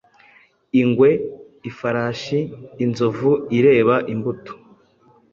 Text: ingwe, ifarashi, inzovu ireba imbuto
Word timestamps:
ingwe, 0.81 1.09
ifarashi, 1.69 2.39
inzovu 2.83 3.31
ireba 3.57 3.95
imbuto 4.13 4.53